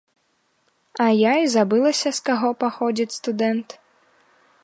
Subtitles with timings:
[1.05, 3.69] А я і забылася, з каго паходзіць студэнт.